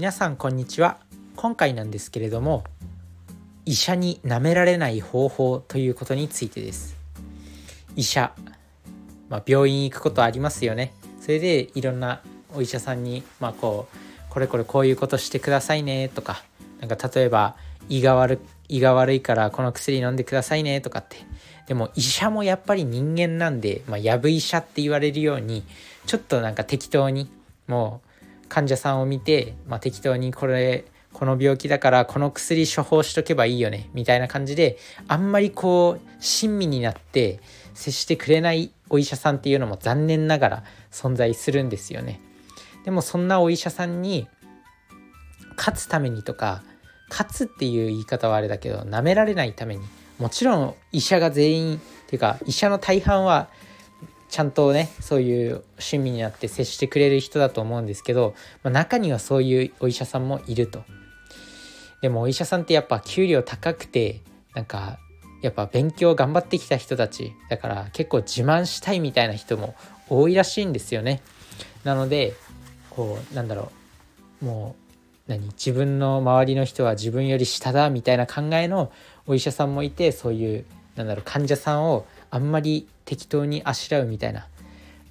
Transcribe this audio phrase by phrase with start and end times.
[0.00, 0.96] 皆さんこんにちは。
[1.36, 2.64] 今回なんですけれども
[3.66, 6.96] 医者に舐められない方法ということについてです。
[7.96, 8.32] 医者、
[9.28, 10.94] まあ、病院行くことありますよね。
[11.20, 12.22] それでいろんな
[12.54, 13.98] お医者さんにまあこう
[14.30, 16.42] これこれこういうことしてくださいねとか
[16.80, 17.56] なんか例えば
[17.90, 21.18] 胃が悪胃が悪いからこの薬飲んでくださいねとかって。
[21.66, 25.62] でも医者もやっぱり人間なんで、まあ、やぶ医者って言われるように
[26.06, 27.30] ちょっとなんか適当に
[27.66, 28.09] もう
[28.50, 34.76] 患者さんを見て、まあ、適当にこれこの病気だからこの薬処方しとけばいいよねみたいな感じで
[35.08, 37.40] あんまりこう親身になって
[37.74, 42.20] 接してくれないお医者さんっていうのも残念ながら存在するんですよね。
[42.84, 44.28] でもそんなお医者さんに
[45.56, 46.62] 勝つためにとか
[47.08, 49.84] 勝つっていう言い方はあれだけど舐められないために
[50.18, 53.48] もちろん医者が全員っていうか医者の大半は
[54.30, 60.84] ちゃんとねそういう趣味になって接してくれる人だと思うんですけど、まあ、中にはそういうお医者さんもいると。
[62.00, 64.20] でもお医者さんってやっぱ給料高くて
[64.54, 64.98] なんか
[65.42, 69.74] やっぱ勉強頑張ってきた人たちだから結構自慢したいみたいな人も
[70.08, 71.20] 多いらしいんですよね。
[71.84, 72.34] なので
[72.90, 73.70] こうなんだろ
[74.42, 74.76] うも
[75.28, 78.92] う何自分の周りの人は自分より下だみたいな考えの
[79.26, 80.64] お医者さんもいてそういう
[80.96, 84.46] なんだろう患者さんをあんまり適当にあしらうみたいな。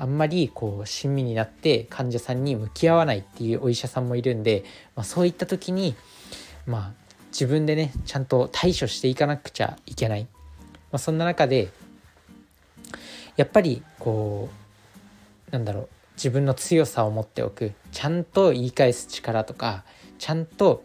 [0.00, 4.62] あんまりこう親身になって患者さんに向き合わないっていうお医者さんもいるんで、
[4.94, 5.96] まあ、そういった時に
[6.64, 10.28] まあ自分でねちゃんと対処していかなくちゃいけない、ま
[10.92, 11.70] あ、そんな中で
[13.34, 14.48] やっぱりこ
[15.48, 17.72] うなんだろう自分の強さを持っておく。
[17.90, 19.82] ちゃんと言い返す力とか
[20.20, 20.84] ちゃんと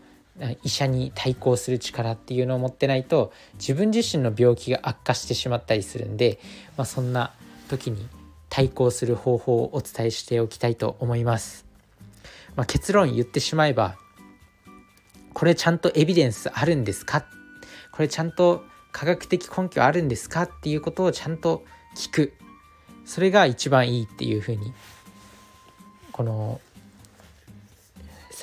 [0.63, 6.39] 医者に対抗する力っていうのを持ってないと自分自身の病気が悪化してしまったりするんで、
[6.75, 7.33] まあ、そんな
[7.69, 8.07] 時に
[8.49, 11.65] 対抗する方法をお伝えしておきたいと思います。
[12.55, 13.97] まあ、結論言ってしまえば
[15.33, 17.25] これちゃんとエビデンスあるんですか？
[17.91, 20.43] これちゃんと科学的根拠あるんですか？
[20.43, 21.63] っていうことをちゃんと
[21.95, 22.33] 聞く。
[23.05, 24.73] それが一番いいっていうふうに
[26.11, 26.61] この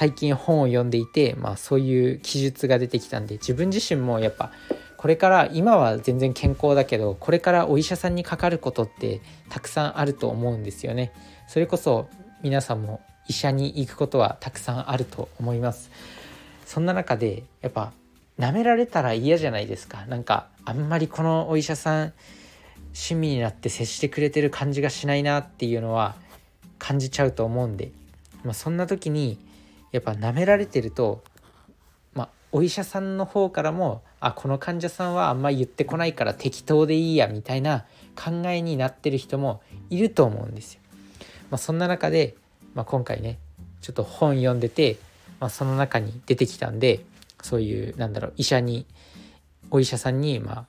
[0.00, 4.50] 最近本を読んでいて、まあ、そういう記述が出てきたんで自分自身もやっぱ
[4.96, 11.12] これから今は全然健康だけどこれからお医者さんにかかることってたくさんあると思うんですよね。
[11.48, 12.08] それこそ
[12.42, 15.90] 皆さんも医者に行くことはたくさんあると思います。
[16.64, 17.92] そんな中でやっぱ
[18.38, 20.06] 舐められたら嫌じゃないですか。
[20.06, 22.14] なんかあんまりこのお医者さん
[22.94, 26.14] 親身になって接してくれてる感じがしないなっていうのは
[26.78, 27.92] 感じちゃうと思うんで、
[28.44, 29.38] まあ、そんな時に
[29.92, 31.22] やっぱ舐められてると、
[32.14, 37.86] まあ、お医者さんの方からもあこの患者さんはあんま言ってこないから適当でいいやみたいな
[38.16, 40.80] 考えになってる人もいると思うんですよ。
[41.50, 42.36] まあ、そんな中で、
[42.74, 43.38] まあ、今回ね
[43.80, 44.98] ちょっと本読んでて、
[45.40, 47.00] まあ、その中に出てきたんで
[47.42, 48.86] そういうなんだろう医者に
[49.70, 50.66] お医者さんにまあ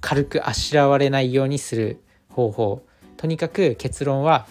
[0.00, 2.00] 軽くあしらわれないようにする
[2.30, 2.82] 方法
[3.16, 4.46] とにかく結論は、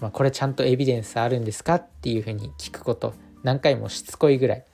[0.00, 4.64] まあ、これちゃんとエビデンスあるんですかっていうふうに聞くこと何回もしつこいぐらい。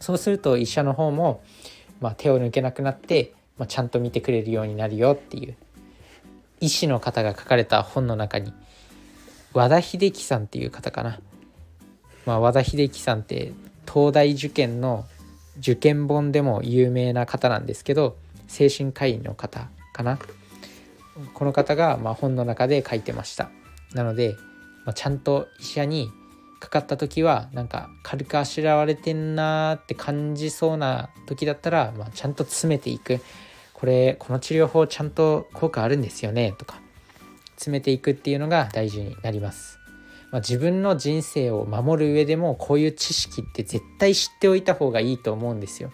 [0.00, 1.42] そうすると医者の方も、
[2.00, 5.56] まあ、手を抜けなくなって、まあ、ちゃんと見てくれるようになるよっていう。
[6.60, 8.52] 医師の方が書かれた本の中に
[9.52, 11.20] 和田秀樹さんっていう方かな、
[12.26, 13.52] まあ、和田秀樹さんって
[13.86, 15.04] 東大受験の
[15.58, 18.16] 受験本でも有名な方なんですけど
[18.48, 20.18] 精神科医の方かな。
[21.32, 23.50] この方がま本の中で書いてました。
[23.94, 24.34] なので、
[24.84, 26.10] まあ、ちゃんと医者に
[26.64, 33.20] かかった時はなんか軽くあしらわれてんなーって感じそうな時だったら、まあ、ちゃんと詰めていく
[33.74, 36.80] これこの治療法ちゃんと効果あるんですよねとか
[37.56, 39.78] 詰めていくっていうのが大事になります。
[40.30, 45.92] まあ、自分の人生を守る上でもこういう知識って絶対知っておいた方がいいと思うんですよ。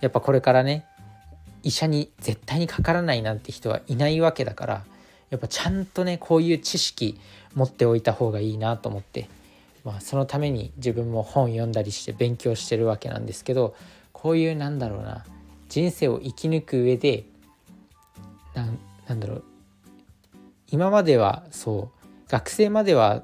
[0.00, 0.86] やっぱこれからね
[1.62, 4.84] 医者に絶対にかからないなんて人はいないわけだから
[5.30, 7.18] やっぱちゃんとねこういう知識
[7.54, 9.28] 持っておいた方がいいなと思って、
[9.84, 13.74] まあ、そのために自分も本読んだりして勉強してるわけなんですけど
[14.12, 15.24] こういうなんだろうな
[15.68, 17.24] 人生を生き抜く上で
[18.54, 19.44] なんだろう。
[20.72, 23.22] 今まではそう学生までは、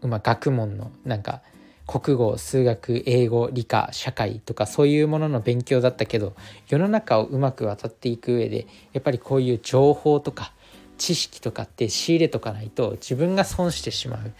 [0.00, 1.42] まあ、学問のなんか
[1.86, 6.34] 国語数学英語理科社会とかそういうものの勉強だったけど
[6.68, 10.52] 世の中をうまく渡っていく上でやっぱりこういう情報とか
[10.98, 14.32] 知識とかって仕入れとかないと自分が損してしまう。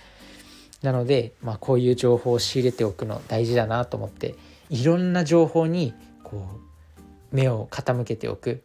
[0.82, 4.34] なので、まあ、こういう情報を仕入れておくの大事だなと思って
[4.68, 5.94] いろんな情報に
[6.24, 6.44] こ
[7.32, 8.62] う目を傾けておく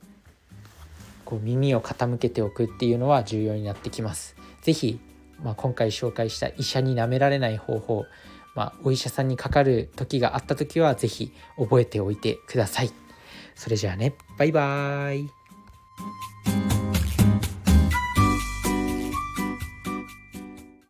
[1.25, 4.35] こう耳を傾けておくっていうのは重要になってきます。
[4.61, 4.99] 是非、
[5.43, 8.05] まあ、今回紹介した医者になめられない方法、
[8.55, 12.91] まあ、お医者さんにかかる時があった時は是非覚えておいてください。
[13.55, 15.29] それじゃあねバイバーイ